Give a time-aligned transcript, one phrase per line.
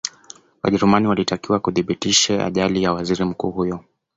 [0.63, 3.83] wajerumani walitakiwa kuthibitishe ajali ya waziri mkuu huyo